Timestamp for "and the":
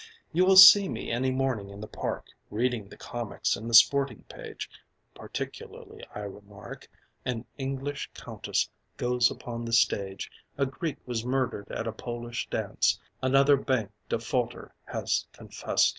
3.55-3.75